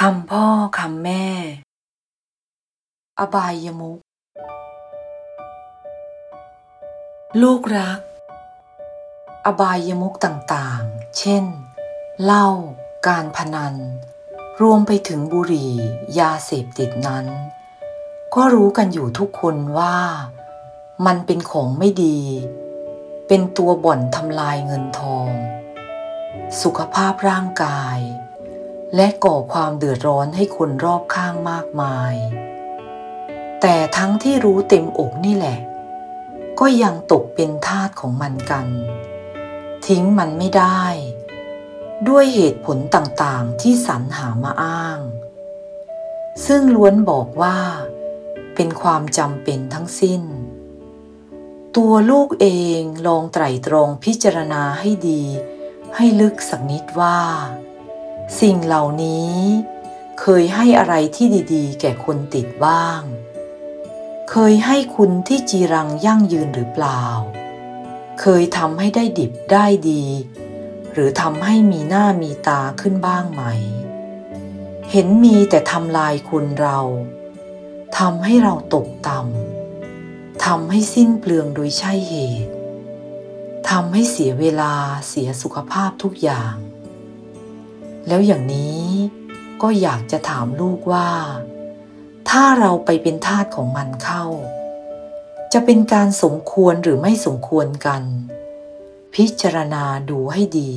[0.00, 0.46] คำพ่อ
[0.78, 1.26] คำแม่
[3.18, 3.98] อบายมุก
[7.42, 8.00] ลูกรัก
[9.46, 11.44] อบายมุกต่างๆ เช่น
[12.22, 12.48] เหล้า
[13.06, 13.74] การพนัน
[14.60, 15.72] รวมไปถึงบุหรี่
[16.18, 17.26] ยาเสพติดนั้น
[18.34, 19.96] ก็รู้กันอยู่ทุกคนว่า
[21.06, 22.20] มันเป็นของไม่ดี
[23.28, 25.28] เป็นตัวบ่อนทำลายเงินทอง
[26.62, 27.98] สุขภาพร่างกาย
[28.94, 32.14] และก่อความเดือดร้อนให้คนรอบข้างมากมาย
[33.60, 35.58] แต่ทั้งที่รู้เต็มอกนี่แหละ
[36.60, 38.66] ก็ยังตกเป็นทาสของมันกัน
[39.86, 40.82] ทิ้งมันไม่ได้
[42.08, 44.98] ด้วยเหตุผลต่างๆที่สรรหามาอ้าง
[46.46, 47.58] ซึ่งล้วนบอกว่า
[48.54, 50.22] เป็นความจำเป็นทั้งสิ้น
[51.76, 52.46] ตัวลูกเอ
[52.78, 55.22] งลองไตร่ตรองพิจารณาให้ดี
[55.96, 57.18] ให้ลึกสักนิดว่า
[58.40, 59.34] สิ่งเหล่านี้
[60.20, 63.00] เคยให้อะไรที่ดีๆ แก่คนติดบ้าง
[64.30, 67.02] เคยให้คุณที่จีรังยั่งยืนหรือเปล่า
[68.20, 70.04] เคยทำให้ได้ดิบได้ดี
[70.92, 73.42] หรือทำให้มีหน้ามีตาขึ้นบ้างไหม
[74.90, 76.78] เห็นมีแต่ทำลายคุณเรา
[77.98, 82.52] ทำให้เราตกต่ำทำให้สิ้นเปลืองโดยใช่เหตุ
[83.70, 84.72] ทำให้เสียเวลา
[85.08, 86.54] เสียสุขภาพทุกอย่าง
[88.08, 88.84] แล้วอย่างนี้
[89.62, 91.10] ก็อยากจะถามลูกว่า
[92.28, 94.24] ถ้าเราไปเป็นทาสของมันเข้า
[95.52, 98.02] จะเป็นการสมควรหรือไม่สมควรกัน
[99.14, 100.72] พิจารณาดูให้ดี